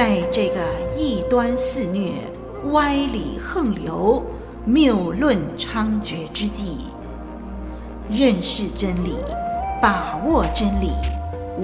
[0.00, 0.62] 在这个
[0.96, 2.12] 异端肆虐、
[2.72, 4.24] 歪理横流、
[4.64, 6.86] 谬论猖獗之际，
[8.10, 9.16] 认识真理、
[9.82, 10.90] 把握真理、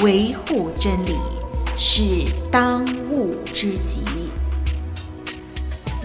[0.01, 1.17] 维护真理，
[1.79, 2.03] 是
[2.53, 4.03] 当务之急。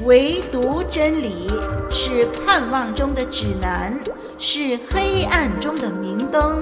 [0.06, 1.52] 唯独真理
[1.90, 3.94] 是盼望中的指南，
[4.38, 6.62] 是黑暗中的明灯。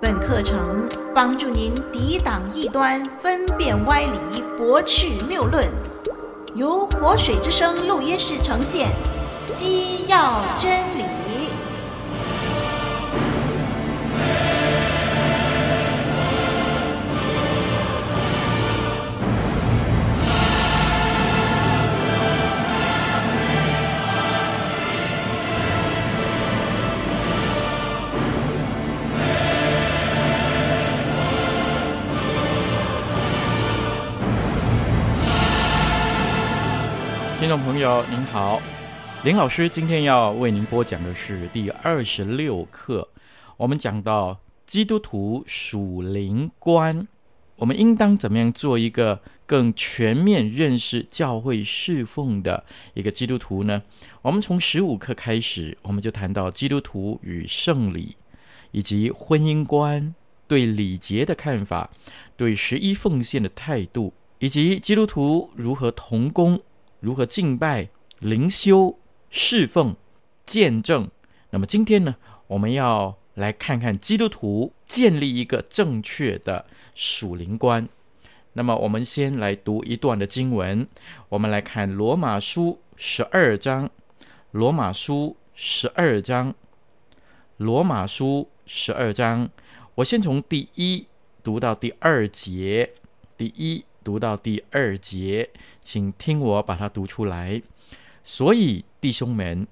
[0.00, 5.70] 本课程帮助您抵挡异端，分辨歪理，驳斥谬论。
[6.54, 8.88] 由活水之声录音室呈现，
[9.54, 11.11] 基要真理。
[37.42, 38.62] 听众朋友您好，
[39.24, 43.08] 林老师今天要为您播讲的是第二十六课。
[43.56, 47.08] 我们讲到基督徒属灵观，
[47.56, 53.82] 我们应当怎么样做一个更全面认识教会侍奉的一个基督徒呢？
[54.22, 58.16] 我们从十五课开始，我们就谈到基督徒与圣礼，
[58.70, 60.14] 以及婚姻观、
[60.46, 61.90] 对礼节的看法、
[62.36, 66.60] 对十一奉献的态度，以及基督徒如何同工。
[67.02, 67.88] 如何敬拜、
[68.20, 68.96] 灵修、
[69.28, 69.96] 侍奉、
[70.46, 71.10] 见证？
[71.50, 72.14] 那么今天呢，
[72.46, 76.64] 我们要来看看基督徒建立一个正确的
[76.94, 77.88] 属灵观。
[78.52, 80.86] 那么我们先来读一段的经文，
[81.28, 83.90] 我们来看罗马书十二章。
[84.52, 86.54] 罗马书十二章，
[87.56, 89.50] 罗马书十二章，
[89.96, 91.08] 我先从第一
[91.42, 92.92] 读到第二节，
[93.36, 93.84] 第一。
[94.02, 97.62] 读到第二节，请听我把它读出来。
[98.22, 99.66] 所以，弟兄们，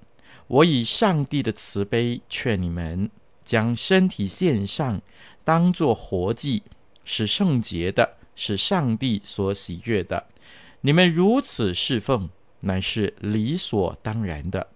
[0.47, 3.09] 我以上帝的慈悲劝你们，
[3.45, 5.01] 将身体献上，
[5.43, 6.63] 当作活祭，
[7.05, 10.27] 是圣洁的，是上帝所喜悦的。
[10.81, 12.29] 你们如此侍奉，
[12.61, 14.67] 乃是理所当然的。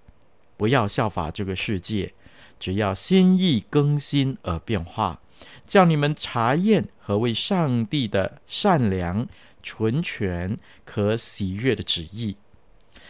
[0.55, 2.13] 不要效法这个世界，
[2.57, 5.19] 只要心意更新而变化。
[5.66, 9.28] 叫你们查验何为上帝的善良、
[9.62, 12.38] 纯全、可喜悦的旨意。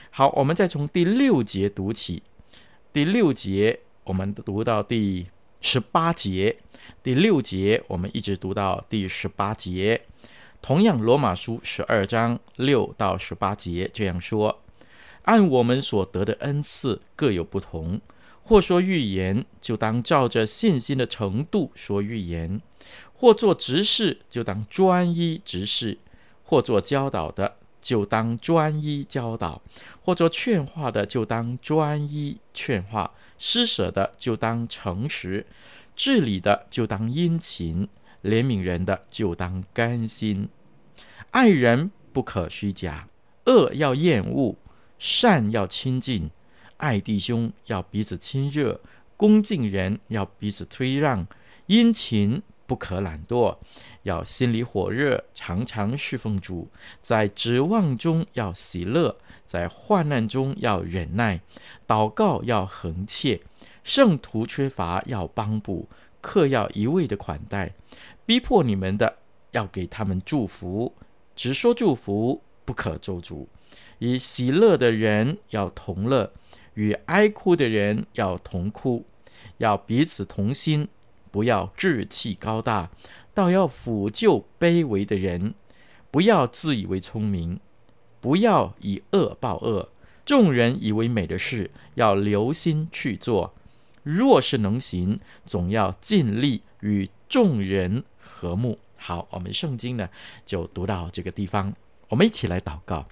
[0.09, 2.23] 好，我们再从第六节读起。
[2.93, 5.27] 第六节我们读到第
[5.59, 6.57] 十八节，
[7.03, 10.01] 第六节我们一直读到第十八节。
[10.61, 14.63] 同样，罗马书十二章六到十八节这样说：
[15.23, 17.99] 按我们所得的恩赐各有不同。
[18.47, 22.61] 或说预言，就当照着信心的程度说预言；
[23.15, 25.97] 或做执事，就当专一执事；
[26.43, 29.59] 或做教导的，就当专一教导；
[29.99, 35.45] 或做劝化的，就当专一劝化；施舍的，就当诚实；
[35.95, 37.87] 治理的，就当殷勤；
[38.23, 40.49] 怜悯人的，就当甘心；
[41.31, 43.07] 爱人不可虚假，
[43.45, 44.55] 恶要厌恶，
[44.99, 46.29] 善要亲近。
[46.77, 48.79] 爱弟兄要彼此亲热，
[49.15, 51.25] 恭敬人要彼此推让，
[51.67, 53.57] 殷勤不可懒惰，
[54.03, 56.67] 要心里火热，常常侍奉主，
[57.01, 59.15] 在指望中要喜乐，
[59.45, 61.39] 在患难中要忍耐，
[61.87, 63.41] 祷告要恒切，
[63.83, 65.87] 圣徒缺乏要帮补，
[66.19, 67.73] 客要一味的款待，
[68.25, 69.19] 逼迫你们的
[69.51, 70.93] 要给他们祝福，
[71.35, 73.45] 只说祝福，不可咒诅，
[73.99, 76.33] 以喜乐的人要同乐。
[76.75, 79.05] 与哀哭的人要同哭，
[79.57, 80.87] 要彼此同心，
[81.31, 82.89] 不要志气高大，
[83.33, 85.53] 倒要抚救卑微的人；
[86.11, 87.59] 不要自以为聪明，
[88.21, 89.89] 不要以恶报恶。
[90.23, 93.53] 众人以为美的事，要留心去做；
[94.01, 98.79] 若是能行，总要尽力与众人和睦。
[98.97, 100.09] 好，我们圣经呢
[100.45, 101.73] 就读到这个地方，
[102.09, 103.05] 我们一起来祷告。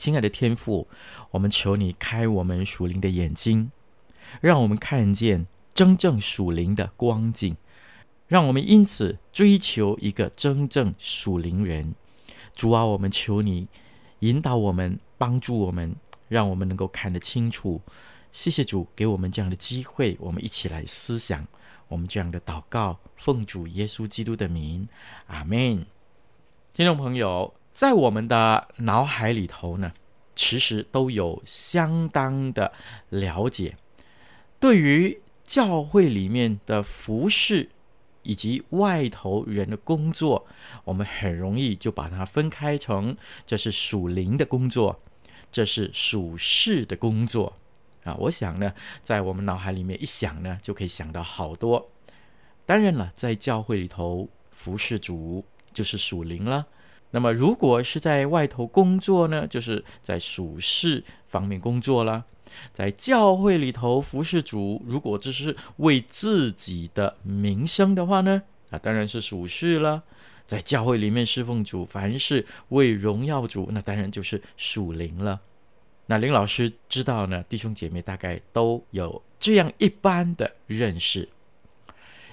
[0.00, 0.88] 亲爱的天父，
[1.30, 3.70] 我们求你开我们属灵的眼睛，
[4.40, 5.44] 让我们看见
[5.74, 7.54] 真正属灵的光景，
[8.26, 11.94] 让我们因此追求一个真正属灵人。
[12.54, 13.68] 主啊，我们求你
[14.20, 15.94] 引导我们，帮助我们，
[16.28, 17.82] 让我们能够看得清楚。
[18.32, 21.46] 谢谢主给我们这样的机会，我们一起来思想
[21.88, 24.88] 我们这样的祷告，奉主耶稣基督的名，
[25.26, 25.84] 阿门。
[26.72, 27.59] 听众朋友。
[27.80, 29.90] 在我们的脑海里头呢，
[30.36, 32.70] 其实都有相当的
[33.08, 33.74] 了解。
[34.58, 37.70] 对于教会里面的服饰，
[38.22, 40.46] 以及外头人的工作，
[40.84, 43.16] 我们很容易就把它分开成
[43.46, 45.00] 这是属灵的工作，
[45.50, 47.56] 这是属世的工作
[48.04, 48.14] 啊。
[48.16, 51.90] 我想呢，在我们脑海里面一想呢，就可以想到好多。
[52.66, 55.42] 当然了，在教会里头服侍主
[55.72, 56.66] 就是属灵了。
[57.10, 62.24] 那么如果是在外头工作呢，就是在属世方面工作了。
[62.72, 70.02] 在教会里头服侍主，如果这是为自己的名声的话呢，啊，当然是属事了。
[70.46, 75.40] 在教会里面侍奉主，凡是为荣耀主，那当然就是属灵了。
[76.06, 81.28] 那林老师知道呢，弟兄姐妹大概都有这样一般的认识，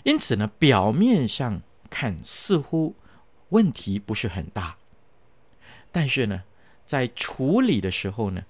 [0.04, 2.96] 因此呢，表面上看似乎
[3.50, 4.76] 问题不是很大，
[5.92, 6.44] 但是呢，
[6.86, 8.44] 在处理的时候呢，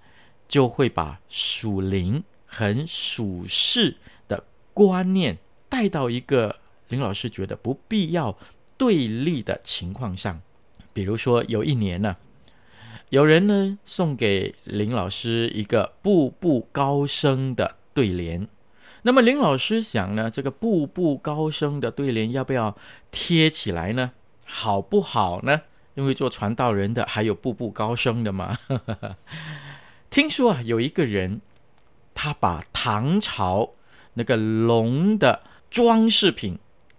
[0.48, 3.98] 就会把属灵和属世
[4.28, 5.38] 的观念
[5.70, 6.58] 带到一个
[6.90, 8.38] 林老师觉得不必要
[8.78, 10.42] 对立的情况上。
[10.94, 12.18] 比如说，有一年呢，
[13.10, 18.48] 有人呢送给林老师一个步步高升的对联。
[19.04, 22.76] 那么林老师想呢，这个步步高升的对联要不要
[23.12, 24.12] 贴起来呢？
[24.48, 25.62] 好不好呢？
[25.94, 28.58] 因为做传道人的还有步步高升的嘛。
[30.10, 31.42] 听说啊，有一个人，
[32.16, 33.72] 他把唐朝
[34.14, 36.58] 那个龙的装饰品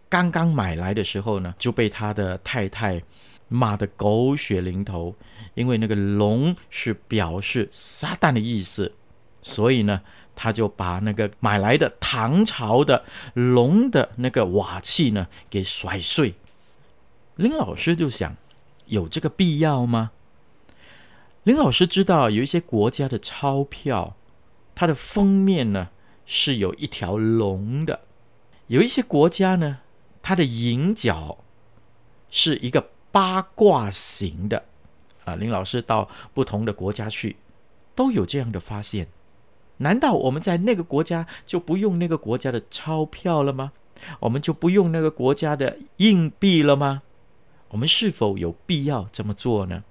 [0.09, 3.03] 刚刚买来的时候呢，就被他的太太
[3.49, 5.15] 骂得狗血淋头，
[5.55, 8.93] 因为那个龙是表示撒旦的意思，
[9.41, 10.03] 所以呢，
[10.37, 16.35] 他就把那个买来的唐朝的龙的那个瓦器呢给摔碎。
[17.38, 18.35] 林老师就想，
[18.87, 20.11] 有这个必要吗？
[21.44, 24.17] 林老师知道有一些国家的钞票，
[24.75, 25.90] 它的封面呢
[26.26, 28.00] 是有一条龙的；
[28.67, 29.79] 有一些国家呢，
[30.20, 31.38] 它的银角
[32.29, 34.64] 是一个八卦形的。
[35.25, 37.37] 啊，林老师到不同的国家去，
[37.94, 39.06] 都有这样的发现。
[39.76, 43.70] 难道我们在那个国家就不用那个国家的钞票了吗？
[44.19, 47.02] 我们就不用那个国家的硬币了吗？
[47.70, 49.85] 我们是否有必要这么做呢？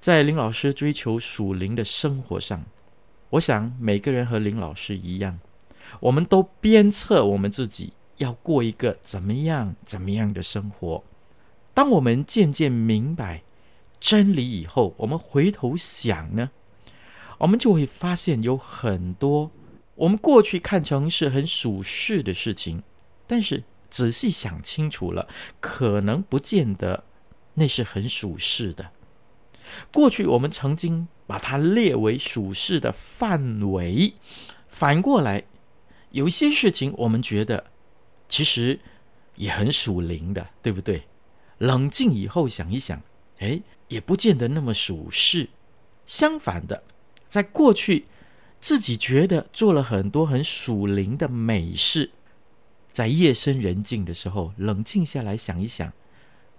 [0.00, 2.64] 在林老师追求属灵的生活上，
[3.30, 5.40] 我想每个人和林老师一样，
[6.00, 11.02] 我们都鞭策我们自己要过一个怎么样、怎么样的生活。
[11.72, 13.42] 当我们渐渐明白
[13.98, 16.50] 真理以后，我们回头想呢，
[17.38, 19.50] 我们就会发现有很多
[19.94, 22.82] 我们过去看成是很属世的事情，
[23.26, 25.28] 但是仔细想清楚了，
[25.60, 27.04] 可能不见得
[27.54, 28.90] 那是很属世的。
[29.92, 34.14] 过去我们曾经把它列为属世的范围，
[34.66, 35.44] 反过来，
[36.10, 37.66] 有一些事情我们觉得
[38.28, 38.80] 其实
[39.36, 41.04] 也很属灵的，对不对？
[41.58, 43.00] 冷静以后想一想，
[43.38, 45.48] 哎，也不见得那么属世。
[46.04, 46.82] 相反的，
[47.28, 48.06] 在过去
[48.60, 52.10] 自己觉得做了很多很属灵的美事，
[52.94, 55.92] 在夜深人静的时候，冷静下来想一想，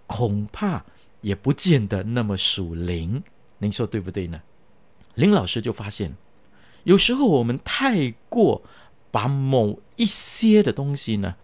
[0.06, 0.86] 恐怕。
[1.22, 3.24] 也不见得那么属灵，
[3.58, 4.44] 您说对不对呢？
[5.15, 6.15] 林老师就发现，
[6.84, 8.62] 有时候我们太过
[9.10, 11.36] 把某一些的东西呢，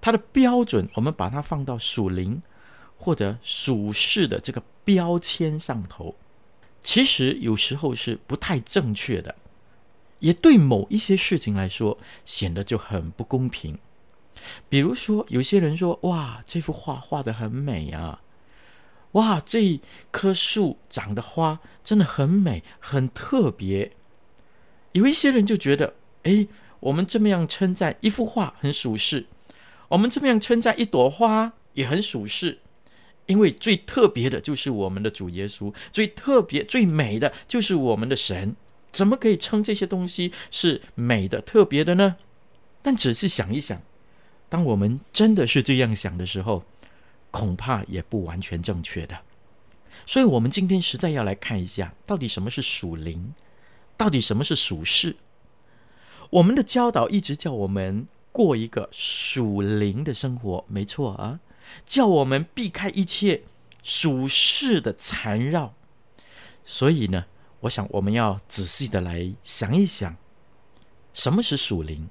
[0.00, 2.40] 它的标准，我们把它放到属灵
[2.96, 6.14] 或者属世的这个标签上头，
[6.82, 9.34] 其实有时候是不太正确的，
[10.20, 13.78] 也对某一些事情来说显得就很不公平。
[14.68, 18.22] 比如说，有些人说：“哇，这幅画画得很美啊。”
[19.12, 23.92] 哇，这棵树长的花真的很美，很特别。
[24.92, 26.46] 有一些人就觉得，哎，
[26.80, 29.26] 我们这么样称赞一幅画很属世，
[29.88, 32.58] 我们这么样称赞一朵花也很属世，
[33.24, 38.54] 因为最特别的就是我们的主耶稣，最特别、最美的就是我们的神，
[38.92, 42.16] 怎么可以称这些东西是美的、特别的呢？
[42.82, 43.80] 但仔细想一想，
[44.48, 46.64] 当我们真的是这样想的时候，
[47.30, 49.18] 恐怕也不完全正确的，
[50.06, 53.34] 所以，我们今天实在要来看一下，到底什么是属灵，
[53.96, 55.16] 到底什么是属世。
[56.30, 61.40] 我们的教导一直叫我们过一个属灵的生活，没错啊，
[61.84, 63.42] 叫我们避开一切
[63.82, 65.74] 属世的缠绕。
[66.64, 67.26] 所以呢，
[67.60, 70.16] 我想我们要仔细的来想一想，
[71.12, 72.08] 什么是属灵，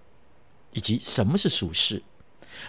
[0.74, 2.04] 以及什么是属世。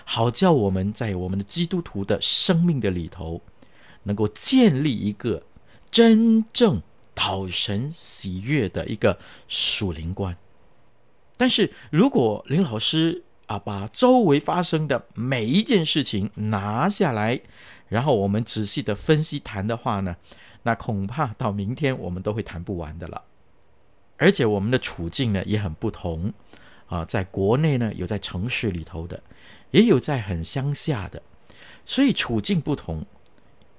[0.04, 3.42] 好叫我们在我们的基督徒的生命的里头，
[4.04, 5.42] 能够建立一个
[5.90, 6.82] 真正
[7.14, 10.36] 讨神喜悦的一个属灵观。
[11.36, 17.40] 但是如果林老师啊，把周围发生的每一件事情拿下来，
[17.88, 20.16] 然后我们仔细的分析谈的话呢，
[20.64, 23.22] 那恐怕到明天我们都会谈不完的了。
[24.16, 26.32] 而且我们的处境呢也很不同
[26.86, 29.22] 啊，在国内呢有在城市里头的，
[29.70, 31.22] 也有在很乡下的，
[31.84, 33.04] 所以处境不同。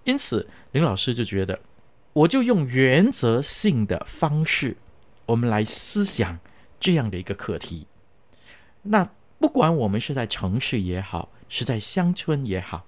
[0.04, 1.60] 因此，林老师就觉得，
[2.14, 4.78] 我就用原则性的方式，
[5.26, 6.40] 我们来思想
[6.80, 7.86] 这样的一个课题。
[8.84, 12.86] 那不管我们是在城市也好，是在乡村也好，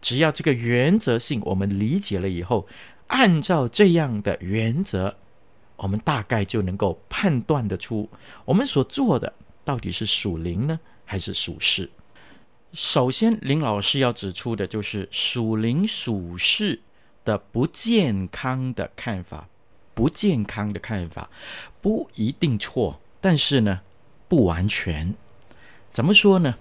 [0.00, 2.66] 只要这个原则性我们理解了以后，
[3.08, 5.16] 按照这样的原则，
[5.76, 8.08] 我们大概就能够判断得出，
[8.44, 9.32] 我们所做的
[9.64, 11.90] 到底是属灵呢，还是属事？
[12.72, 16.80] 首先，林老师要指出的就是属灵属世
[17.24, 19.48] 的不健康的看法，
[19.92, 21.28] 不健康的看法
[21.80, 23.80] 不一定错，但是呢，
[24.28, 25.14] 不完全。
[25.90, 26.54] 怎么说呢？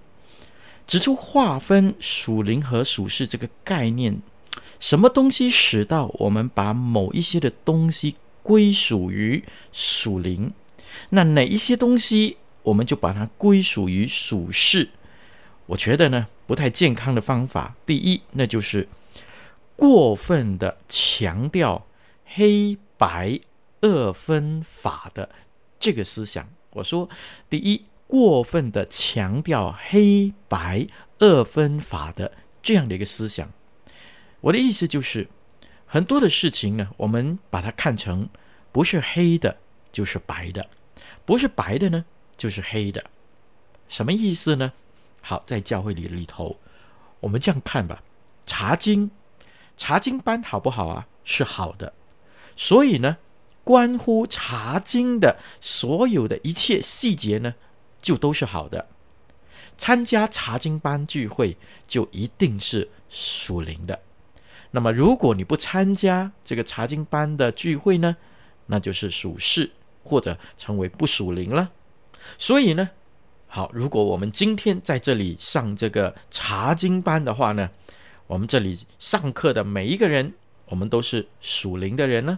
[0.88, 4.20] 指出划分属灵和属世这个概念，
[4.80, 10.52] 什么东西使到我们把某一些的东西归属于属灵，
[11.10, 14.90] 那哪一些东西我们就把它归属于属世？
[15.70, 17.76] 我觉得呢，不太健康的方法。
[17.86, 18.88] 第一，那就是
[19.76, 21.86] 过分的强调
[22.26, 23.40] 黑白
[23.82, 25.30] 二分法的
[25.80, 26.50] 这个思想。
[26.72, 27.08] 我说，
[27.52, 30.88] 第一，过分的强调黑白
[31.20, 32.32] 二分法的
[32.64, 33.48] 这样的一个思想。
[34.42, 35.28] 我的意思就是，
[35.86, 38.28] 很多的事情呢，我们把它看成
[38.72, 39.56] 不是黑的，
[39.92, 40.64] 就是白的；
[41.26, 43.06] 不是白的呢，就是黑的。
[43.88, 44.74] 什么意思呢？
[45.22, 46.58] 好，在教会里里头，
[47.20, 48.02] 我们这样看吧。
[48.46, 49.12] 查经，
[49.78, 51.08] 查经班好不好啊？
[51.24, 51.94] 是好的。
[52.56, 53.18] 所以呢，
[53.64, 57.56] 关乎查经的所有的一切细节呢，
[58.02, 58.88] 就都是好的。
[59.78, 64.00] 参加查经班聚会，就一定是属灵的。
[64.72, 68.18] 那么，如果你不参加这个查经班的聚会呢，
[68.66, 69.72] 那就是属世，
[70.04, 71.72] 或者成为不属灵了。
[72.38, 72.90] 所以呢。
[73.52, 77.72] 好，如果我们今天在这里上这个查经班的话呢，
[78.28, 80.36] 我们这里上课的每一个人，
[80.68, 82.38] 我们都是属灵的人呢。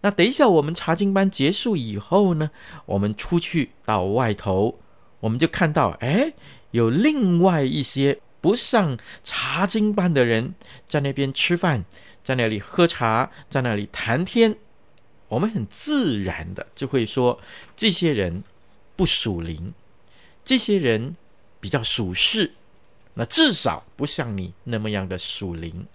[0.00, 2.50] 那等一下我们查经班结束以后呢，
[2.86, 4.80] 我们出去到外头，
[5.20, 6.32] 我们就看到，哎，
[6.72, 10.56] 有另外一些不上查经班的人
[10.88, 11.84] 在那边吃饭，
[12.24, 14.56] 在那里喝茶，在那里谈天。
[15.28, 17.38] 我们很自然的就会说，
[17.76, 18.42] 这些人
[18.96, 19.72] 不属灵。
[20.44, 21.16] 这些人
[21.58, 22.52] 比较属世，
[23.14, 25.86] 那至少不像你那么样的属灵。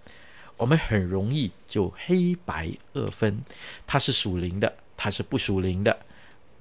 [0.56, 3.42] 我们很容易就黑白二分，
[3.86, 6.00] 他是属灵的，他是不属灵的，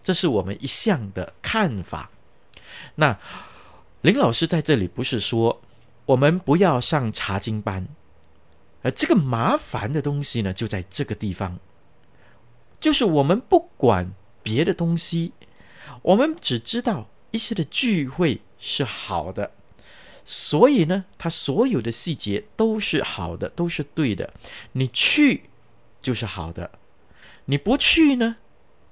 [0.01, 2.09] 这是我们一向的看法。
[2.95, 3.19] 那
[4.01, 5.61] 林老师在这里不是说
[6.05, 7.87] 我们不要上查经班，
[8.83, 11.59] 而这个麻烦的东西呢，就在这个地方，
[12.79, 15.33] 就是我们不管别的东西，
[16.03, 17.09] 我们只知道。
[17.31, 19.51] 一些的聚会是好的，
[20.25, 24.33] 所以呢，它所有的细节都是好的，都是对的。
[24.73, 25.43] 你去
[26.01, 26.71] 就是好的，
[27.45, 28.37] 你不去呢，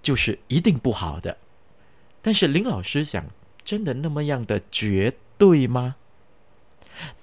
[0.02, 1.38] 就是一定不好的。
[2.22, 3.26] 但是林老师想，
[3.64, 5.96] 真的那么样的绝对吗？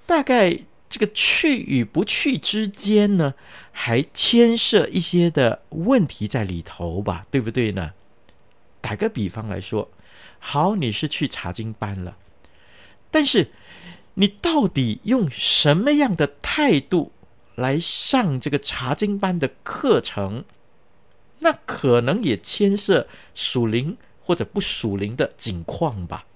[0.05, 3.33] 大概这个去与不去之间呢，
[3.71, 7.93] 还牵涉一些的问题在里头吧，对不对呢？
[8.81, 9.91] 打个比方来说。
[10.47, 12.15] 好，你是去查经班了，
[13.09, 13.49] 但是
[14.13, 17.11] 你到底用什么样的态度
[17.55, 20.45] 来上这个查经班的课程？
[21.39, 26.27] 那可能也牵涉属灵或者不属灵的境况吧。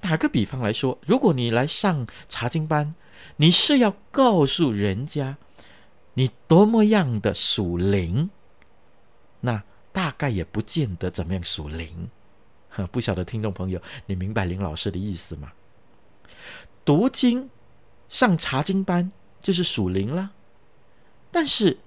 [0.00, 2.94] 打个比方来说，如果你来上查经班，
[3.36, 5.36] 你是要告诉人家
[6.14, 8.30] 你多么样的属灵，
[9.42, 12.08] 那大概也不见得怎么样属灵。
[12.92, 15.52] 不晓得听众朋友，你明白林老师的意思吗？
[16.84, 17.50] 读经、
[18.08, 19.10] 上查经班
[19.40, 20.30] 就是属灵了，
[21.30, 21.78] 但是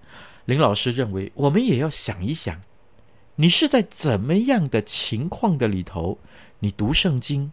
[0.45, 2.61] 林老师认为，我们也要想一想，
[3.35, 6.19] 你是在怎么样的情况的里头，
[6.59, 7.51] 你读圣经，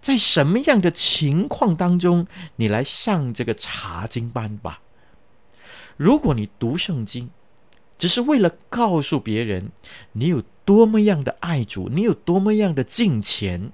[0.00, 4.82] 在什么样的情况当中，你来上这个查经班吧。
[5.96, 7.30] 如果你读圣经，
[7.98, 9.70] 只是为了告诉别人
[10.12, 13.70] 你有多么样的爱主，你有多么样的敬虔，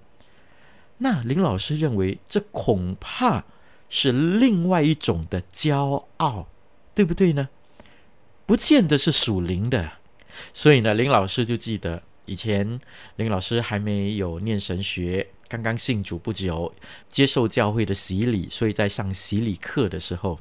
[0.99, 3.45] 那林老师认为这恐怕
[3.88, 6.47] 是另外一种的骄傲，
[6.95, 7.49] 对不对呢？
[8.47, 9.93] 不见得是属灵的。
[10.55, 12.81] 所以呢，林老师就记得以前
[13.17, 16.73] 林老师还没有念神学，刚刚信主不久，
[17.09, 20.38] 接受教会的洗礼，所以在上洗礼课的时候，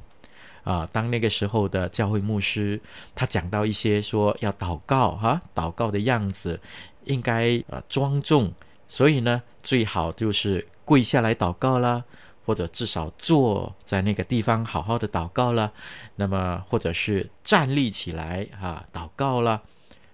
[0.63, 2.80] 啊，当那个时候的教会牧师
[3.15, 6.60] 他讲到一些说要祷告哈、祷告的样子
[7.06, 8.53] 应该呃庄重，
[8.88, 12.03] 所以呢，最好就是跪下来祷告啦。
[12.44, 15.72] 或者至少坐在那个地方好好的祷告了，
[16.15, 19.62] 那么或者是站立起来啊祷告了，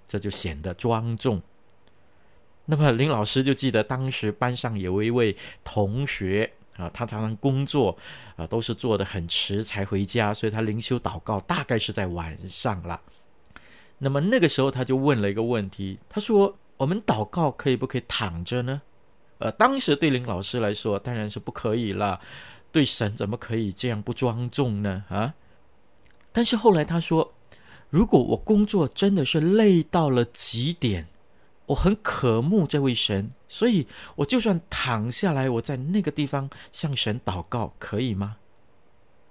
[0.05, 1.41] 这就显得庄重。
[2.65, 7.97] 那么林老师就记得当时班上有一位同学啊，他常常工作
[8.35, 13.01] 啊都是做的很迟才回家，所以他灵修祷告大概是在晚上了。
[13.97, 18.81] 那么那个时候他就问了一个问题，他说：“我们祷告可以不可以躺着呢？”
[19.39, 22.19] 呃，当时对林老师来说当然是不可以了，
[22.71, 25.03] 对神怎么可以这样不庄重呢？
[25.09, 25.33] 啊！
[26.31, 27.33] 但是后来他说，
[27.89, 31.07] 如果我工作真的是累到了极点，
[31.67, 38.37] 我很渴慕这位神，所以我就算躺下来，我在那个地方向神祷告，可以吗？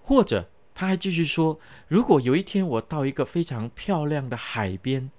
[0.02, 5.11] 或者他还继续说，如果有一天我到一个非常漂亮的海边。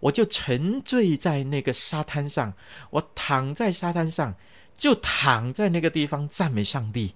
[0.00, 2.54] 我就沉醉在那个沙滩上，
[2.90, 4.34] 我躺在沙滩上，
[4.76, 7.14] 就躺在那个地方赞美上帝。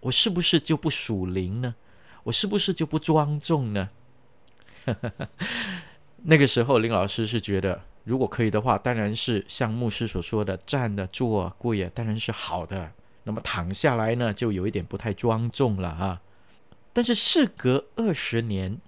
[0.00, 1.76] 我是不是就不属灵呢？
[2.24, 3.90] 我是不是就不庄重呢？
[6.24, 12.90] 那个时候，林老师是觉得，如果可以的话，当然是像牧师所说的，站的、坐啊、跪啊，当然是好的。
[13.24, 16.22] 那么躺下来呢，就有一点不太庄重了啊。
[16.94, 18.80] 但是事隔二十年。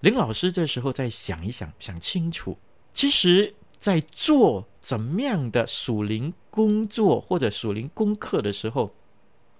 [0.00, 2.58] 林老师这时候再想一想，想清楚，
[2.92, 8.92] 其实，在做怎么样的属灵工作或者属灵功课的时候，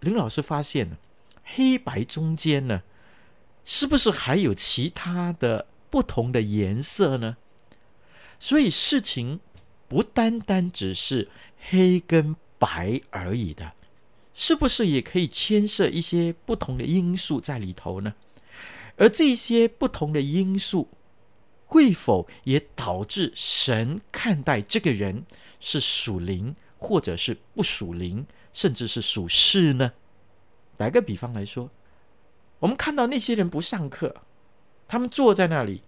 [0.00, 0.98] 林老师发现，
[1.44, 2.82] 黑白中间呢，
[3.64, 7.36] 是不是还有其他的不同的颜色呢？
[8.38, 9.40] 所以事情
[9.88, 11.28] 不单单只是
[11.68, 13.72] 黑跟白而已的，
[14.32, 18.14] 是不是也可以牵涉一些不同的因素在里头呢？
[18.96, 20.88] 而这些不同的因素，
[21.66, 25.24] 会否也导致神看待这个人
[25.58, 29.92] 是属灵，或者是不属灵，甚至是属世呢？
[30.76, 31.70] 打个比方来说，
[32.58, 34.14] 我们看到那些人不上课，
[34.86, 35.82] 他们坐在那里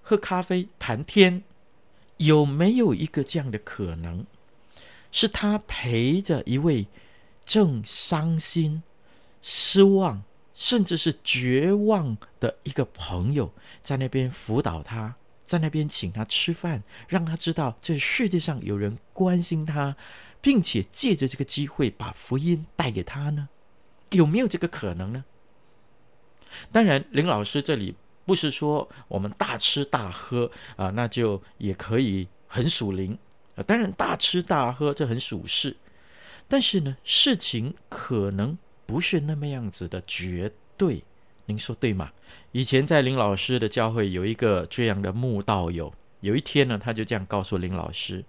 [0.00, 1.42] 喝咖啡谈天，
[2.24, 4.26] 有没有一个这样的可能，
[5.10, 6.86] 是他陪着一位
[7.44, 8.82] 正伤心、
[9.42, 10.22] 失望，
[10.54, 19.96] 甚至是绝望的一个朋友，在那边辅导他，在那边请他吃饭，让他知道这世界上有人关心他，
[20.40, 23.48] 并且借着这个机会把福音带给他呢？
[24.10, 25.24] 有没有这个可能呢？
[26.70, 33.16] 当然，林老师这里不是说我们大吃大喝啊，那就也可以很属灵
[33.56, 33.62] 啊。
[33.62, 35.76] 当然，大吃大喝这很属事，
[36.48, 38.56] 但是呢，事情可能。
[38.84, 41.02] 不是那么样子的绝对，
[41.46, 42.10] 您说对吗？
[42.50, 48.22] 以前在林老师的教会有一个这样的慕道友，有一天呢，他就这样告诉林老师，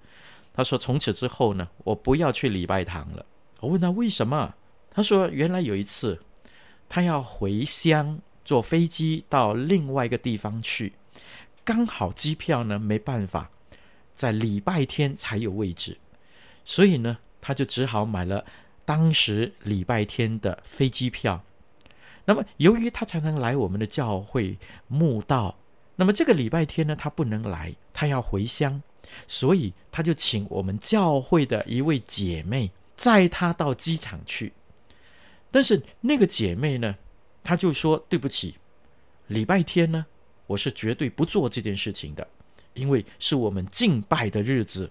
[0.54, 3.26] 他说：“从此之后呢，我不要去礼拜堂了。”
[3.60, 4.54] 我问他为什么？
[4.90, 6.18] 他说：“原来有一次，
[6.88, 10.94] 他要回乡，坐飞机到另外一个地方去，
[11.64, 13.50] 刚好机票呢没办法
[14.14, 15.98] 在礼拜天才有位置，
[16.64, 18.46] 所以呢，他就只好买了。”
[18.86, 21.42] 当时礼拜天的飞机票，
[22.26, 24.58] 那么由于他常常来我们的教会
[24.90, 25.58] 慕道，
[25.96, 28.84] 那么这个礼拜天呢，他不能来，他要回乡，
[29.26, 34.52] 所以他就请我们教会的一位姐妹载他到机场去。
[35.50, 36.98] 但是那个姐妹呢，
[37.44, 38.56] 他就说：“对不起，
[39.28, 40.06] 礼拜天呢，
[40.48, 42.28] 我是绝对不做这件事情的，
[42.74, 44.90] 因为是我们敬拜的日子，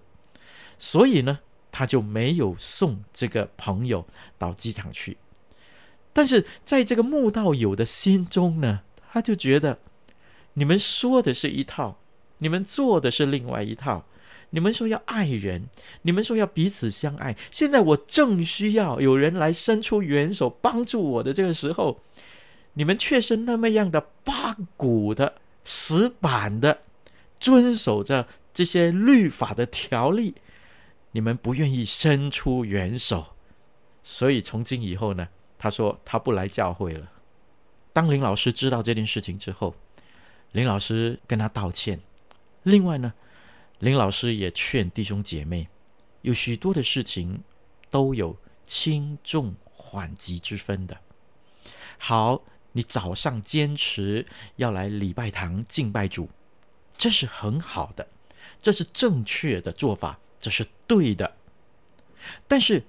[0.77, 1.39] 所以呢。”
[1.75, 4.05] 他就没有送这个朋友
[4.37, 5.17] 到机场去，
[6.13, 9.79] 但是在这个慕道友的心中呢，他就觉得
[10.53, 11.97] 你们说的是一套，
[12.37, 14.05] 你们做的是另外一套。
[14.51, 15.67] 你们说要爱人，
[16.03, 21.99] 你们说要彼此相爱，现在我正需要有人来伸出援手帮助我的这个时候，
[22.73, 26.81] 你们却是那么样的八股的、死板的，
[27.39, 30.35] 遵守着这些律法的条例。
[31.11, 33.35] 你们不愿意伸出援手，
[34.03, 35.27] 所以从今以后呢，
[35.59, 37.11] 他说他不来教会了。
[37.93, 39.75] 当林老师知道这件事情之后，
[40.53, 41.99] 林老师跟他道歉。
[42.63, 43.13] 另外呢，
[43.77, 45.67] 林老师也劝弟兄姐妹，
[46.23, 47.43] 有许多的事情
[47.91, 50.97] 都有轻重缓急之分的。
[51.99, 52.41] 好，
[52.73, 54.25] 你早上坚持
[54.57, 56.29] 要来礼拜堂敬拜主，
[56.97, 58.07] 这是很好的。
[58.61, 61.35] 这是正确的做法，这是对的。
[62.47, 62.83] 但是，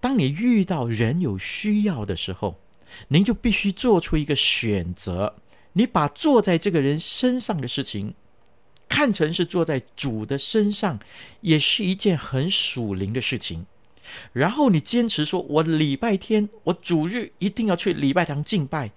[0.00, 2.58] 当你遇到人有需要的时候，
[3.08, 5.36] 您就必须做出一个选择。
[5.74, 8.14] 你把坐在这个人身上的事情
[8.88, 10.98] 看成是坐在主的身上，
[11.40, 13.66] 也是一件很属灵的事情。
[14.32, 18.90] 然后你坚持说：“我礼拜天，我主日一定要去礼拜堂敬拜。”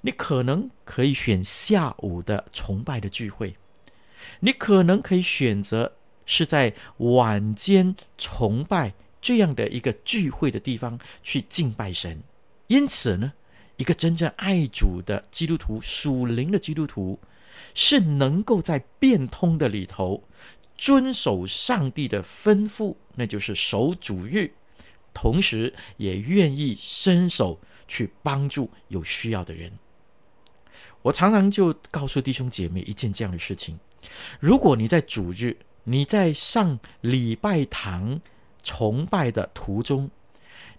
[0.00, 3.56] 你可能可以选下午的崇拜的聚会，
[4.40, 5.92] 你可能可以选择
[6.24, 12.22] 是在晚间崇拜这样的一个聚会的地方去敬拜神。
[12.68, 13.32] 因此呢，
[13.76, 17.18] 一个真正爱主的基督徒，属灵的基督徒，
[17.74, 20.22] 是能够在变通的里头
[20.76, 24.52] 遵守上帝的吩咐，那就是守主日，
[25.12, 27.58] 同时也愿意伸手
[27.88, 29.72] 去帮助有需要的人。
[31.02, 33.78] 我常常就告诉弟兄姐妹一件这样的事情：
[34.40, 38.20] 如果你在主日，你在上礼拜堂
[38.62, 40.10] 崇拜的途中，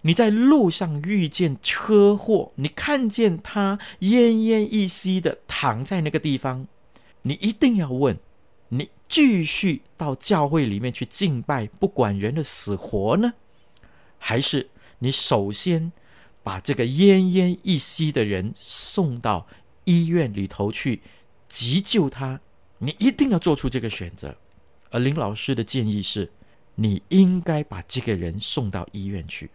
[0.02, 6.66] 你在路上遇见车祸，你看见他奄奄一息的躺在那个地方，
[7.22, 8.18] 你一定要问：
[8.68, 13.32] 你继续到教会里面去敬拜，不管人的死活呢？
[14.18, 14.68] 还是
[15.00, 15.90] 你首先
[16.42, 19.46] 把这个奄奄一息的人送到？
[19.84, 21.00] 医院里头去
[21.48, 22.40] 急救他，
[22.78, 24.36] 你一定要做出这个选择。
[24.90, 26.30] 而林老师的建议是，
[26.74, 29.50] 你应该把这个人送到医院去。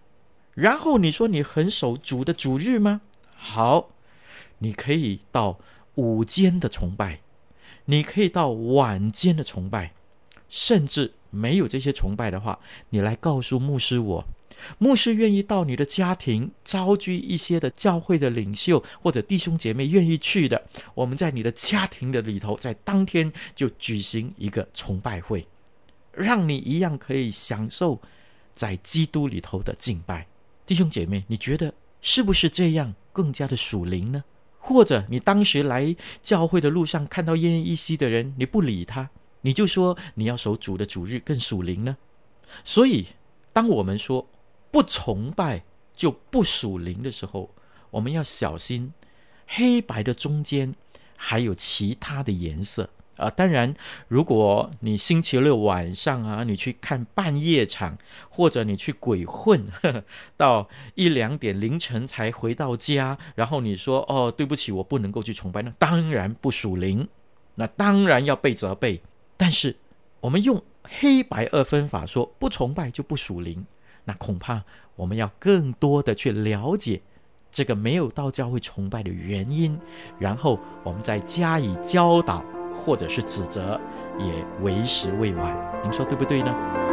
[0.53, 3.01] 然后你说你很守主的主日吗？
[3.35, 3.89] 好，
[4.59, 5.59] 你可以到
[5.95, 7.19] 午间的崇拜，
[7.85, 9.93] 你可以到晚间的崇拜，
[10.47, 12.59] 甚至没有这些崇拜的话，
[12.89, 14.25] 你来告诉牧师我。
[14.77, 20.63] 牧师愿意到你的家庭召集一些的教会的领袖或者弟兄姐妹愿意去的，
[20.93, 25.45] 我们在你的家庭的里头，在当天就举行一个崇拜会，
[26.13, 27.99] 让你一样可以享受
[28.53, 30.27] 在基督里头的敬拜。
[30.65, 34.23] 弟兄姐妹，你觉得是不是这样更加的属灵呢？
[34.57, 39.09] 或者你当时来教会的路上看到奄奄一息的人，你不理他，
[39.41, 41.95] 你就说你要守主的主日更属灵呢？
[42.63, 43.05] 所以
[43.53, 44.27] 当我们说，
[44.75, 45.63] 不崇拜
[45.95, 47.49] 就不属灵的时候，
[47.91, 48.91] 我们要小心。
[49.47, 50.75] 黑白的中间
[51.15, 53.29] 还有其他的颜色啊！
[53.29, 53.73] 当然，
[54.09, 57.97] 如果你星期六晚上啊，你去看半夜场，
[58.29, 60.03] 或者你去鬼混呵呵，
[60.35, 67.07] 到一两点凌晨才回到家，然后你说：“哦，对不起，我不能够去崇拜。”那当然不属灵，
[67.53, 69.01] 那当然要被责备。
[69.37, 69.77] 但是
[70.19, 73.65] 我们用黑白二分法说，不崇拜就不属灵。
[74.05, 74.63] 那恐怕
[74.95, 77.01] 我们要更多的去了解
[77.51, 79.77] 这个没有到教会崇拜的原因，
[80.19, 83.79] 然后我们再加以教导或者是指责，
[84.19, 85.81] 也为时未晚。
[85.83, 86.84] 您说对不对呢？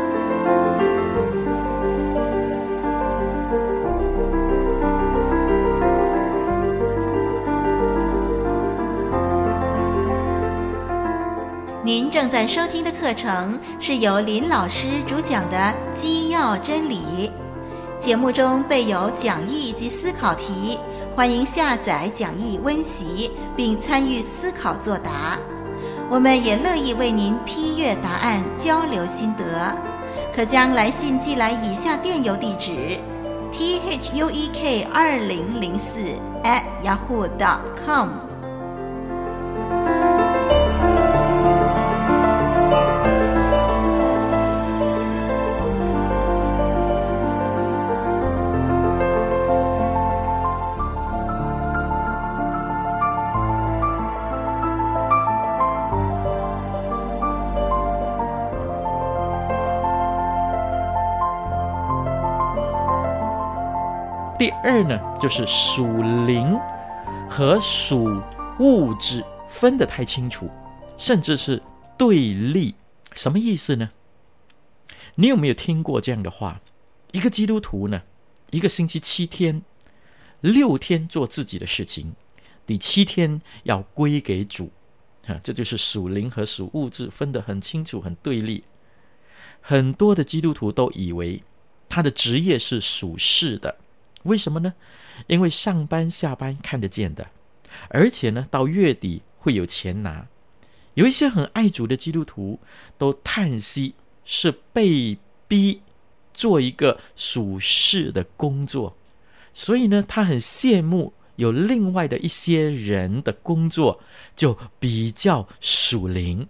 [11.85, 15.57] 您正在收听的课程是由林老师主讲的
[15.93, 17.29] 《基要真理》，
[17.99, 20.79] 节目中备有讲义及思考题，
[21.17, 25.37] 欢迎下载讲义温习并参与思考作答。
[26.09, 29.75] 我们也乐意为您批阅答案，交流心得。
[30.33, 33.01] 可将来信寄来以下电邮地址
[33.51, 35.99] ：t h u e k 二零零四
[36.45, 38.11] at yahoo dot com
[64.43, 66.59] 第二呢，就是属灵
[67.31, 68.21] 和属
[68.59, 70.51] 物质分得太清楚，
[70.99, 71.63] 甚至是
[71.97, 72.75] 对立。
[73.13, 73.89] 什么意思呢？
[75.15, 76.61] 你有没有听过这样的话？
[77.13, 78.03] 一个基督徒呢，
[78.51, 79.63] 一个星期七天，
[80.41, 82.13] 六天做自己的事情，
[82.67, 84.73] 第七天要归给主。
[85.29, 88.65] 啊，这就是属灵和属物质分得很清楚、很对立。
[89.61, 91.41] 很多的基督徒都以为
[91.89, 93.77] 他的职业是属世的。
[94.25, 94.75] 为什么呢？
[95.27, 97.29] 因为上班下班看得见的，
[97.89, 100.29] 而且呢，到月底会有钱拿。
[100.95, 102.61] 有一些很爱主的基督徒
[102.99, 105.81] 都叹息，是被逼
[106.35, 108.97] 做一个属世的工作，
[109.55, 114.01] 所以呢，他很羡慕有另外的一些人的工作
[114.37, 116.47] 就比较属灵。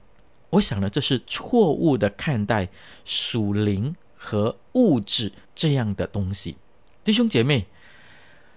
[0.51, 2.69] 我想呢，这是错误的看待
[3.05, 6.57] 属灵和物质这样的东西。
[7.05, 7.67] 弟兄姐妹，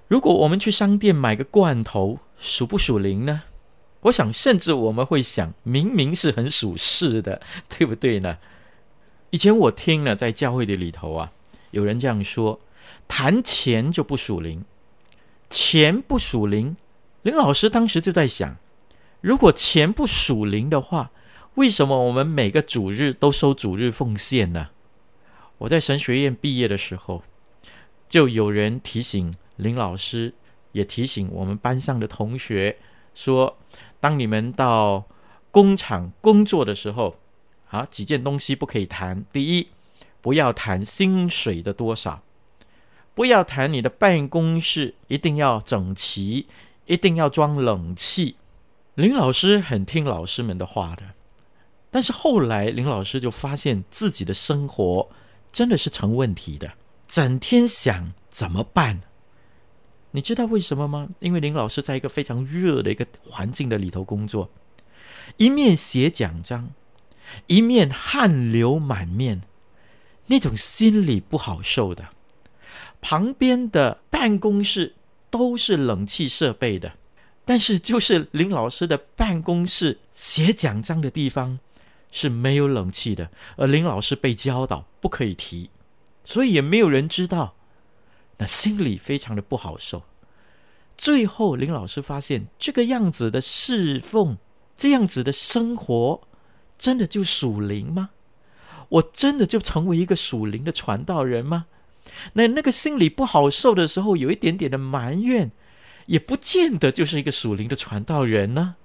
[0.08, 3.41] 如果我们去商店买个罐头，属不属灵呢？
[4.01, 8.38] 我想，甚至我们会想，明明是很属事的， 对不对呢？
[9.31, 11.31] 以前我听了在教会的里头啊，
[11.71, 12.60] 有人这样说：
[13.08, 14.63] 谈钱就不属灵，
[15.49, 16.77] 钱不属灵。
[17.23, 18.58] 林老师当时就在想，
[19.21, 21.10] 如果钱不属灵的话，
[21.55, 24.69] 为什么我们每个主日都收主日奉献呢？
[25.58, 27.23] 我在神学院毕业的时候，
[28.07, 30.33] 就有人提醒林老师，
[30.71, 32.77] 也提醒我们班上的同学
[33.13, 33.57] 说。
[34.01, 35.03] 当你们到
[35.49, 37.17] 工厂工作的时候，
[37.71, 39.25] 啊，几件东西不可以谈。
[39.33, 39.69] 第一，
[40.21, 42.21] 不要谈薪水的多少，
[43.15, 46.45] 不要谈你的办公室一定要整齐，
[46.85, 48.35] 一定要装冷气。
[48.93, 51.01] 林老师很听老师们的话的，
[51.89, 55.09] 但是后来林老师就发现自己的生活
[55.51, 56.73] 真的是成问题的，
[57.07, 59.01] 整天想怎么办。
[60.11, 61.09] 你知道为什么吗？
[61.19, 64.49] 因为林老师在一个非常热的一个环境的里头工作，
[65.35, 66.69] 一面写讲章，
[67.47, 69.41] 一面汗流满面，
[70.27, 72.09] 那种心里不好受的。
[73.01, 74.95] 旁边的办公室
[75.29, 76.93] 都是冷气设备的，
[77.43, 81.59] 但是就是林老师的办公室写讲章的地方
[82.09, 85.69] 是没有冷气的，而林老师被教导不可以提，
[86.25, 87.55] 所以也没有人知道。
[88.38, 90.03] 那心里非常的不好受。
[90.97, 94.38] 最后，林老师发现这个样子的侍奉，
[94.75, 96.21] 这样子的生活，
[96.77, 98.09] 真的就属灵吗？
[98.89, 101.65] 我真的就成为一个属灵的传道人吗？
[102.33, 105.51] 那那个心里不好受的时候，有一点点的埋怨，
[106.05, 108.75] 也不见得就是一个属灵的传道人呢。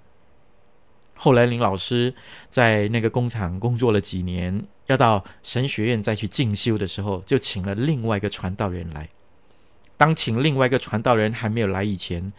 [1.13, 2.15] 后来，林老师
[2.49, 9.09] 在那个工厂工作了几年，要到神学院再去进修的时候，就请了另外一个传道人来。
[9.95, 12.33] 当请另外一个传道人还没有来以前，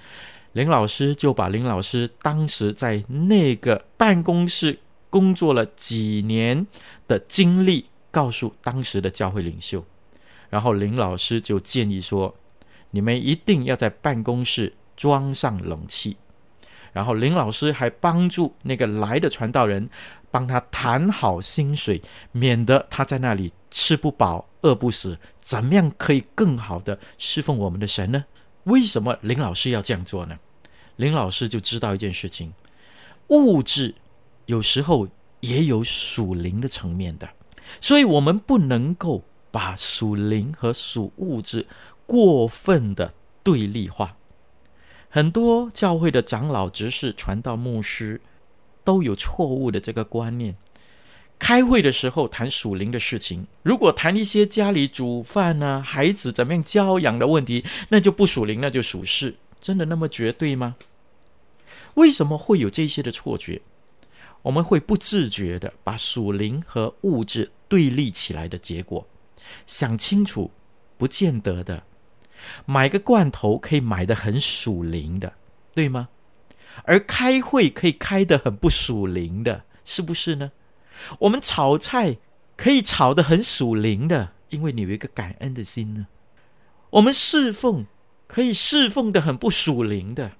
[0.52, 6.66] 林老师就把林老师当时在那个办公室工作了几年
[7.08, 9.84] 的经历告诉当时的教会领袖，
[10.50, 12.34] 然后林老师就建议说
[12.90, 16.16] ：“你们一定要在办公室装上冷气。”
[16.92, 19.88] 然后林老师还帮助那个来的传道人
[20.32, 24.48] 帮他谈好薪水，免得他在那里吃不饱。
[24.62, 28.24] 饿不死，怎么样可以更好的侍奉我们的神呢？
[28.62, 30.38] 为什么林老师要这样做呢？
[30.94, 32.52] 林老师就知道一件事情：
[33.26, 33.92] 物质
[34.46, 35.08] 有时候
[35.40, 37.28] 也有属灵的层面的，
[37.80, 41.66] 所以我们不能够把属灵和属物质
[42.06, 44.16] 过分的对立化。
[45.08, 48.20] 很多教会的长老、执事、传道、牧师
[48.84, 50.56] 都有错误的这个观念。
[51.38, 59.34] 开会的时候谈属灵的事情，如果谈一些家里煮饭呢、孩子怎么样教养的问题，那就不属灵，那就属世。
[59.60, 60.76] 真的那么绝对吗？
[61.94, 63.60] 为什么会有这些的错觉？
[64.42, 69.06] 我们会不自觉的把属灵和物质对立起来的结果，
[69.66, 70.50] 想清楚，
[70.96, 71.82] 不见得的。
[72.66, 75.32] 买个罐头可以买得很属灵的，
[75.74, 76.08] 对吗？
[76.84, 80.52] 而开会可以开得很不属灵的，是不是呢？
[81.20, 82.18] 我们炒菜
[82.56, 86.06] 可以炒得很属灵的，因为你有一个感恩的心呢。
[86.90, 87.86] 我们侍奉
[88.26, 90.32] 可以侍奉得很不属灵的，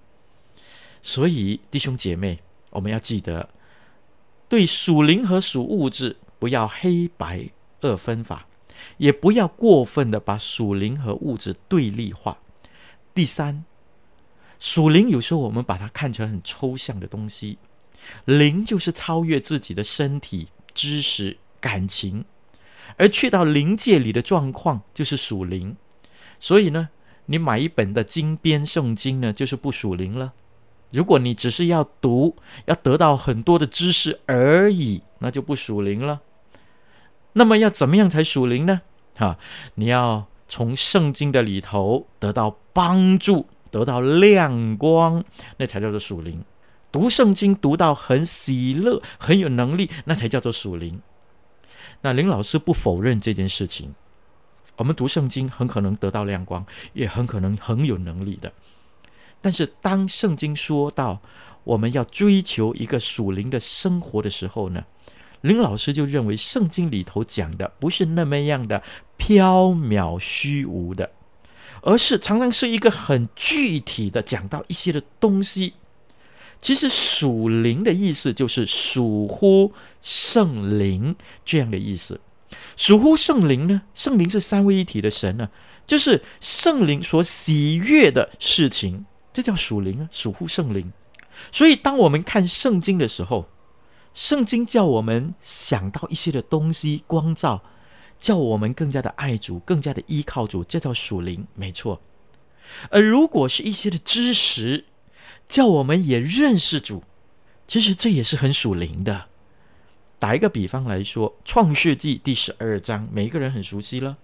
[1.01, 2.41] 所以弟兄姐妹，
[2.71, 3.49] 我们要记得，
[4.49, 7.49] 对属灵和属物质不要黑白
[7.81, 8.47] 二分法，
[8.99, 12.39] 也不要过分的把属灵和物质对立化。
[13.15, 13.65] 第三，
[14.63, 17.59] 属灵有时候我们把它看成很抽象的东西。
[18.27, 22.25] 灵就是超越自己的身体、知识、感情，
[22.97, 25.77] 而去到灵界里的状况就是属灵。
[26.39, 26.91] 所以呢，
[27.27, 30.33] 你买一本的经编圣经呢，就是不属灵了。
[30.93, 36.21] 如果你只是要读，要得到很多的知识而已，那就不属灵了。
[37.33, 38.83] 那么要怎么样才属灵呢？
[39.17, 39.37] 哈，
[39.75, 45.25] 你要从圣经的里头得到帮助，得到亮光，
[45.57, 46.45] 那才叫做属灵。
[46.93, 51.01] 读圣经读到很喜乐、很有能力，那才叫做属灵。
[52.03, 53.95] 那林老师不否认这件事情。
[54.77, 58.53] 我们读圣经很可能得到亮光，也很可能很有能力的。
[59.41, 61.21] 但是当圣经说到
[61.65, 64.85] 我们要追求一个属灵的生活的时候呢，
[65.41, 68.83] 林老师就认为圣经里头讲的不是那么样的
[69.19, 71.11] 缥缈虚无的，
[71.83, 75.75] 而是常常是一个很具体的讲到一些的东西。
[76.61, 81.15] 其实属灵的意思就是属乎圣灵
[81.45, 82.21] 这样的意思。
[82.77, 83.83] 属乎圣灵呢？
[83.95, 85.49] 圣灵是三位一体的神呢，
[85.87, 90.93] 就是圣灵所喜悦的事情，这叫属灵啊，属乎圣灵。
[91.51, 93.49] 所以，当我们看圣经的时候，
[94.15, 97.63] 圣经叫我们想到一些的东西，光照，
[98.23, 102.01] 叫我们更加的爱主，更加的依靠主，这叫属灵，没错。
[102.89, 104.85] 而如果是一些的知识，
[105.49, 107.03] 叫我们也认识主，
[107.67, 109.25] 其实这也是很属灵的。
[110.21, 114.17] 打一个比方来说，《创世纪》第十二章，每一个人很熟悉了。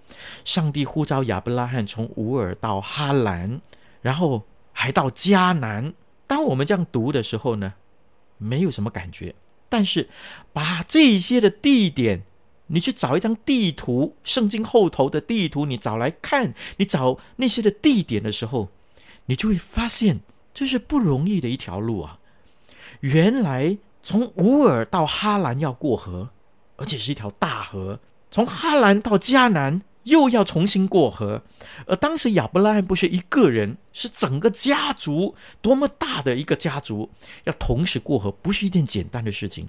[0.45, 3.61] 上帝呼召亚伯拉罕从乌尔到哈兰，
[4.01, 5.93] 然后还到迦南。
[6.29, 7.75] 当我们这样读的时候呢，
[8.37, 9.35] 没有什么感觉。
[9.69, 10.09] 但是
[10.53, 12.23] 把这些的地点，
[12.68, 18.68] 你去找一张地图，圣经后头的地图，你找来看，你找那些的地点的时候，
[19.26, 20.20] 你就会发现
[20.54, 22.18] 这是不容易的一条路啊！
[23.00, 23.76] 原来。
[24.00, 26.31] 从乌尔到哈兰要过河，
[26.76, 28.00] 而且是一条大河。
[28.31, 31.42] 从哈兰到迦南又要重新过河。
[31.85, 37.11] 而当时亚伯拉罕不是一个人，是整个家族，多么大的一个家族，
[37.44, 39.68] 要同时过河，不是一件简单的事情。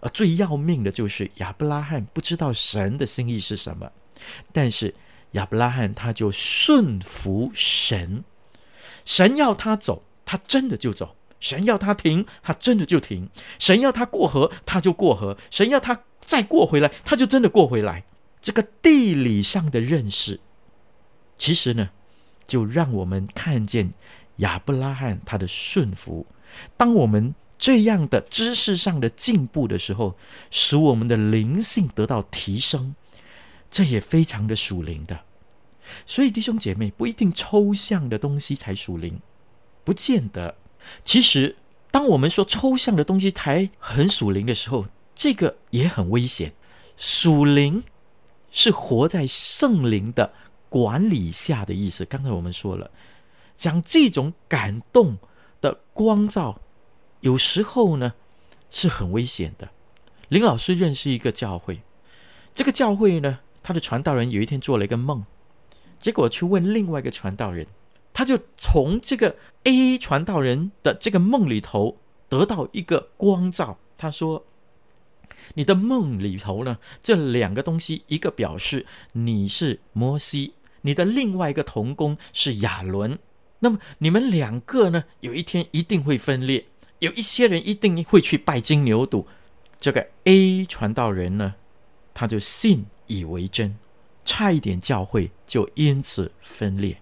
[0.00, 3.90] 而最要命的就是亚伯拉罕不知道神的心意是什么，
[4.52, 4.94] 但是
[5.32, 8.24] 亚伯拉罕他就顺服神，
[9.04, 11.16] 神要他走，他真的就走。
[11.38, 13.28] 神要他停，他真的就停；
[13.58, 18.04] 神要他过河，他就过河；神要他再过回来，他就真的过回来。
[18.40, 20.40] 这个地理上的认识，
[21.36, 21.90] 其实呢，
[22.48, 23.90] 就让我们看见
[24.36, 26.26] 亚伯拉罕他的顺服。
[26.76, 30.16] 当我们这样的知识上的进步的时候，
[30.50, 32.94] 使我们的灵性得到提升，
[33.70, 35.20] 这也非常的属灵的。
[36.04, 39.20] 所以弟兄姐妹，不一定抽象的东西才属灵，
[39.84, 40.54] 不见得。
[41.04, 41.56] 其实，
[41.90, 46.52] 当我们说抽象的东西才很属灵的时候，这个也很危险。
[46.96, 47.82] 属灵
[48.50, 50.32] 是活在圣灵的
[50.68, 52.04] 管理下的意思。
[52.04, 52.90] 刚才我们说了，
[53.56, 55.16] 讲这种感动
[55.60, 56.60] 的光照，
[57.26, 58.14] 有时候呢
[58.70, 59.68] 是很危险的。
[60.28, 61.80] 林老师认识一个教会，
[62.54, 65.24] 这个教会呢，他的传道人有一天做了一个梦，
[65.98, 67.66] 结果去问另外一个传道人。
[68.12, 73.76] 他就从这个 A 传道人的这个梦里头得到一个光照。
[73.98, 74.44] 他说
[75.54, 83.18] ：“你的梦里头呢，这两个东西，一个表示你是摩西，你的另外一个同工是亚伦。
[83.58, 86.64] 那么你们两个呢，有一天一定会分裂，
[86.98, 89.24] 有一些人一定会去拜金牛犊。
[89.78, 91.54] 这个 A 传道人呢，
[92.14, 93.76] 他就信以为真，
[94.24, 96.98] 差一点教会就因此分裂。”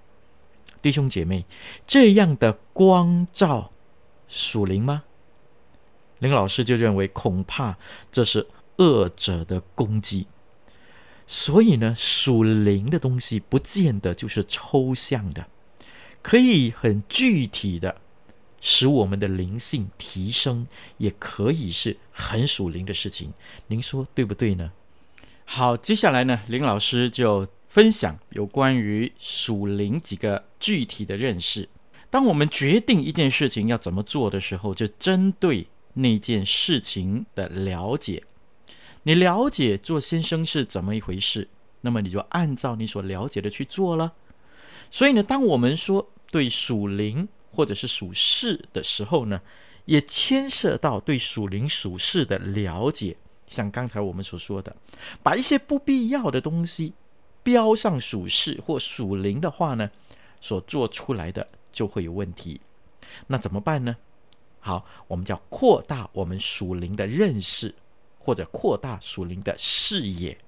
[0.83, 1.46] 弟兄姐妹，
[1.87, 3.70] 这样的光照
[4.28, 5.04] 属灵吗？
[6.18, 7.78] 林老师就认为，恐怕
[8.12, 10.26] 这是恶者的攻击。
[11.26, 15.46] 所以呢，属灵的东西不见得就是抽象的，
[16.20, 17.98] 可以很具体的
[18.64, 23.33] 使我们的灵性提升，也可以是很属灵的事情。
[23.68, 24.72] 您说对不对呢？
[25.44, 27.46] 好，接下来呢，林老师就。
[27.74, 31.68] 分享有关于属灵几个具体的认识。
[32.09, 38.22] 当我们决定一件事情要怎么做的时候，就针对那件事情的了解。
[39.03, 41.48] 你了解做先生是怎么一回事，
[41.81, 44.12] 那么你就按照你所了解的去做了。
[44.88, 49.40] 所以呢，当我们说对属灵或者是属世的时候呢，
[49.85, 53.17] 也牵涉到对属灵属世的了解。
[53.47, 54.75] 像刚才我们所说的，
[55.23, 56.93] 把一些不必要的东西。
[57.43, 59.90] 标上属世或属灵的话呢，
[60.40, 62.59] 所做出来的就会有问题。
[63.27, 63.95] 那怎么办呢？
[64.61, 67.75] 好，我们叫扩大我们属灵的认识，
[68.19, 70.38] 或者扩大属灵的视野。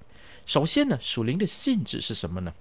[0.47, 2.51] 首先呢，属灵的性质是什么呢？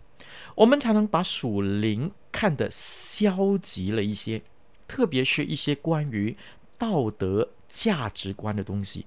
[0.55, 4.43] 我们常常把属灵看得消极了一些，
[4.89, 6.37] 特别是一些关于
[6.79, 9.07] 道德价值观的东西。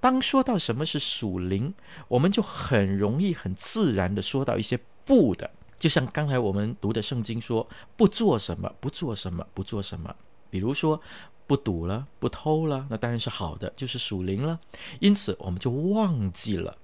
[0.00, 1.74] 当说到什么是属灵，
[2.06, 10.14] 我们就很容易、很自然的说到一些不的，就像刚才我们读的圣经说，不做什么，不做什么，不做什么。
[10.48, 11.00] 比如说，
[11.48, 14.60] 不赌了，不偷了，那当然是好的，就是属灵了。
[15.00, 16.78] 因此，我们就忘记了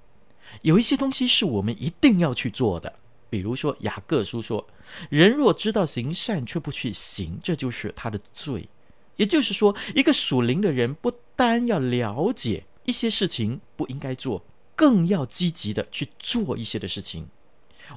[0.63, 2.93] 有一些东西是我们一定要去做的。
[3.31, 4.67] 比如说，雅各书说，
[5.09, 8.69] 人若知道行善却不去行，这就是他的罪。
[9.17, 12.65] 也就是说，一个属灵的人不单要了解。
[12.87, 14.43] 一些事情不应该做，
[14.75, 17.29] 更要积极的去做一些的事情。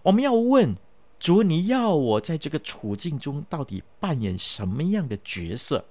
[0.04, 0.76] 我们要问
[1.20, 5.86] 主，你要我在这个处境中到底扮演什么样的角色？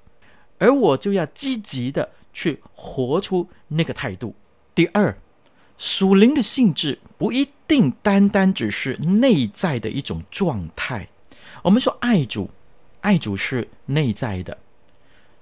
[0.58, 4.36] 而我就要积极的去活出那个态度。
[4.74, 5.18] 第二，
[5.82, 11.08] 属灵的性质不一定单单只是内在的一种状态。
[11.60, 12.48] 我们说爱主，
[13.00, 14.56] 爱主是内在的，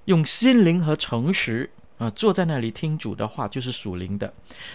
[0.07, 1.69] 用心灵和诚实
[1.99, 4.33] 啊、坐在那里听主的话，就是属灵的。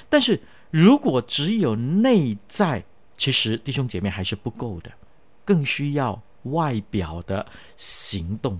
[0.07, 0.39] 但是
[0.69, 2.83] 如果只有内在，
[3.17, 4.91] 其实弟兄姐妹还是不够的，
[5.43, 7.43] 更需要外表的
[7.75, 8.59] 行动。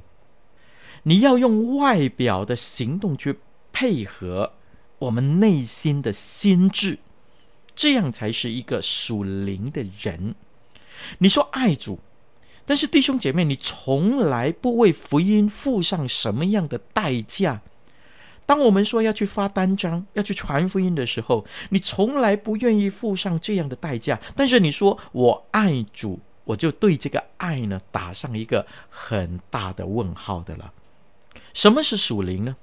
[1.04, 3.38] 你要用外表的行动去
[3.72, 4.54] 配合
[5.00, 7.00] 我们内心的心智，
[7.76, 10.36] 这样才是一个属灵的人。
[11.18, 12.00] 你说爱主，
[12.66, 17.62] 但是弟兄姐妹，你从来不为福音付上什么样的代价？
[18.46, 24.22] 当我们说要去发单张、要去传福音的时候，你从来不愿意付上这样的代价。
[24.36, 30.72] 但是你说我爱主，我就对这个爱呢打上一个很大的问号的了。
[31.54, 32.56] 什么是属灵呢？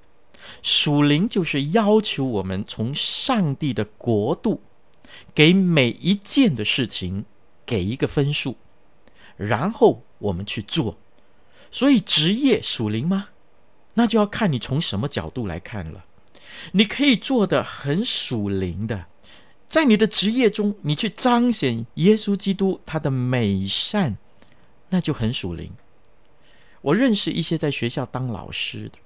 [0.62, 4.62] 属灵就是要求我们从上帝的国度，
[5.34, 7.24] 给每一件的事情
[7.64, 8.56] 给一个分数，
[9.36, 10.98] 然后我们去做。
[11.70, 13.28] 所以职业属灵吗？
[13.94, 16.04] 那就要看你从什么角度来看了。
[16.72, 19.06] 你可以做得很属灵的，
[19.68, 24.16] 在你的职业中，你去彰显耶稣基督他的美善，
[24.90, 25.72] 那就很属灵。
[26.82, 28.98] 我认识一些在学校当老师的，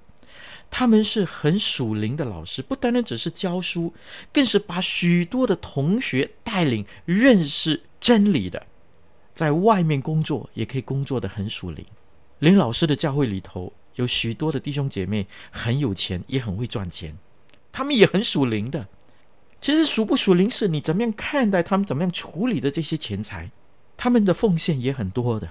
[0.69, 3.93] 他们是很属灵的老师，不单单只是教书，
[4.31, 8.65] 更是把许多的同学带领认识真理的。
[9.33, 11.85] 在外面工作也可以工作的很属灵。
[12.39, 17.15] 林老师的教会里头有许多的弟兄姐妹很有钱，也很会赚钱，
[17.71, 18.87] 他们也很属灵的。
[19.59, 23.49] 其实属不属灵是你怎么样看待他们，怎么样处理的这些钱财，
[23.95, 25.49] 他们的奉献也很多的。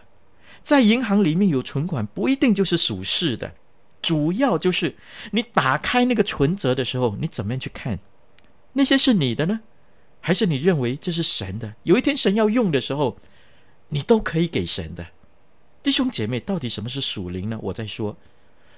[0.61, 3.53] 在银行里面有存款，不一定就是属世的，
[4.03, 4.97] 主要就是
[5.33, 7.99] 你打开那个存折的时候，你怎么样去看？
[8.75, 9.61] 那些是你的呢，
[10.21, 11.75] 还是你认为这是神的？
[11.83, 13.19] 有一天神要用的时候，
[13.89, 15.07] 你都可以给神的。
[15.83, 17.59] 弟兄姐妹，到底什么是属灵呢？
[17.63, 18.17] 我在说，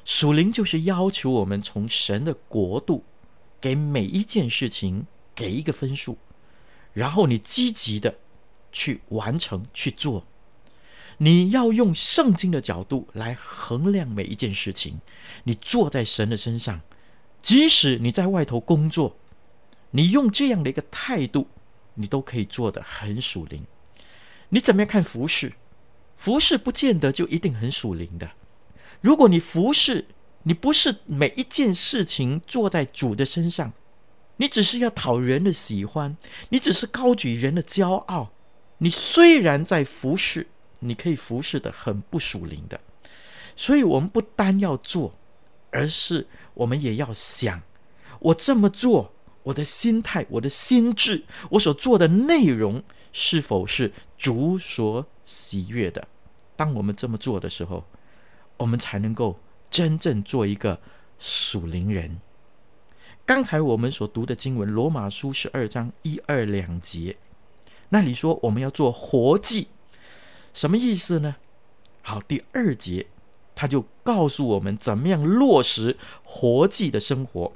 [0.05, 3.05] 属灵就是要求我们从神的国度，
[3.61, 6.17] 给每一件事情给一个分数，
[6.93, 8.15] 然后你积极的
[8.71, 10.25] 去完成去做。
[11.21, 15.01] 你要用圣经的角度来衡量每一件事情。
[15.45, 16.81] 你坐在神的身上，
[17.43, 19.17] 即使你在外头工作，
[19.91, 21.49] 你用这样的一个态度，
[21.95, 23.65] 你都可以做得很属灵。
[24.51, 25.55] 你怎么样看服侍？
[26.17, 28.31] 服侍不见得就一定很属灵的。
[29.01, 30.07] 如果你服侍，
[30.45, 33.73] 你不是每一件事情做在主的身上，
[34.37, 36.17] 你只是要讨人的喜欢，
[36.51, 38.31] 你只是高举人的骄傲。
[38.79, 40.47] 你虽然在服侍。
[40.81, 42.81] 你可以服侍的很不属灵的，
[43.57, 45.15] 所以我们不单要做，
[45.71, 47.61] 而是我们也要想：
[48.21, 49.13] 我这么做，
[49.43, 56.07] 我的心态、我的心智、我所做的内容，是否是主所喜悦的？
[56.57, 57.85] 当我们这么做的时候，
[58.57, 59.39] 我们才能够
[59.71, 60.81] 真正做一个
[61.19, 62.21] 属灵人。
[63.27, 67.17] 刚才我们所读的经文《罗马书》十二章一二两节，
[67.91, 69.69] 那里说我们要做活祭。
[70.59, 71.37] 什么意思呢？
[72.03, 73.07] 好，第二节
[73.55, 77.53] 他就告诉我们怎么样落实活祭的生活。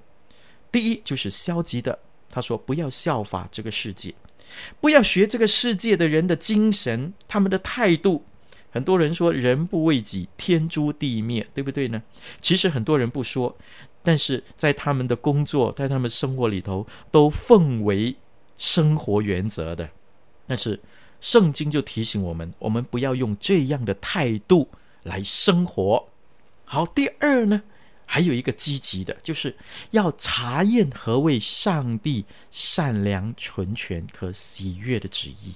[0.70, 1.98] 第一就是消极的，
[2.30, 4.14] 他说不要效法这个世界，
[4.80, 8.24] 不要学这个世界的人的精神，他们的态度。
[8.70, 12.00] 很多人说人不为己，天诛地灭，对不对呢？
[12.38, 13.58] 其实很多人不说，
[14.04, 18.14] 但是在他们的工作，在他们生活里头，都奉为
[18.56, 19.90] 生活原则的。
[20.46, 20.78] 但是。
[21.22, 24.68] 圣经就提醒我们，我们不要用这样的态度
[25.04, 26.08] 来生活。
[26.64, 27.62] 好，第二呢，
[28.04, 29.56] 还有一个积极的，就是
[29.92, 35.54] 要查验何为上帝善良、纯全、和喜悦的旨意。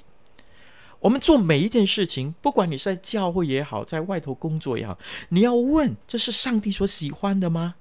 [1.01, 4.97] 我们做每一件事情，不管你是在教会也好，在外头工作也好，
[5.31, 7.75] 你要问：这是上帝所喜欢的吗？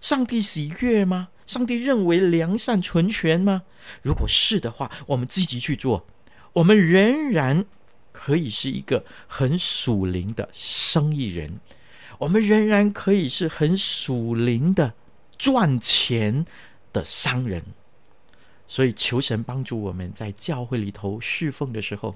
[0.00, 1.30] 上帝喜悦吗？
[1.48, 3.62] 上帝认为良善、纯全吗？
[4.02, 6.06] 如果是的话，我们积极去做。
[6.54, 7.64] 我们仍然
[8.12, 11.60] 可以是一个很属灵的生意人，
[12.18, 14.94] 我们仍然可以是很属灵的
[15.36, 16.46] 赚钱
[16.92, 17.62] 的商人。
[18.66, 22.14] 所以求神帮助我们在教会里头侍奉的时候，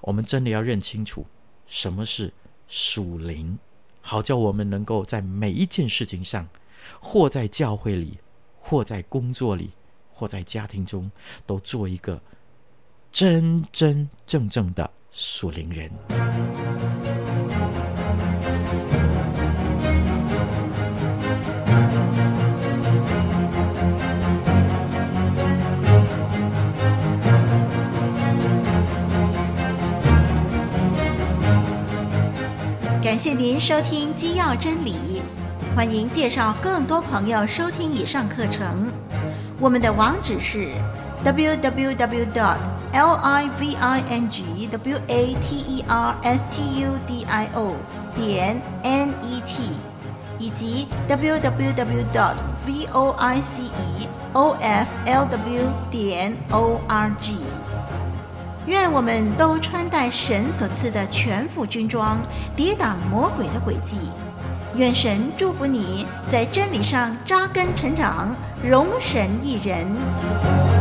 [0.00, 1.24] 我们真的要认清楚
[1.66, 2.32] 什么是
[2.66, 3.58] 属灵，
[4.00, 6.48] 好叫我们能够在每一件事情上，
[7.00, 8.18] 或在教会里，
[8.58, 9.70] 或在工作里，
[10.10, 11.10] 或在家庭中，
[11.46, 12.20] 都做一个。
[13.14, 15.88] 真真正正的属灵人。
[33.00, 35.22] 感谢您收听机要真理，
[35.76, 38.90] 欢迎介绍更多朋友收听以上课程，
[39.60, 40.66] 我们的网址是
[41.24, 42.58] www dot。
[42.94, 47.48] L I V I N G W A T E R S T U D I
[47.52, 47.74] O
[48.14, 49.42] 点 net，
[50.38, 57.32] 以及 W W W dot V O I C E O F L W 点 org。
[58.66, 62.18] 愿我们都穿戴神所赐的全副军装，
[62.54, 63.98] 抵挡魔鬼的诡计。
[64.76, 68.28] 愿神祝福你在真理上扎根成长，
[68.62, 70.73] 荣神益人。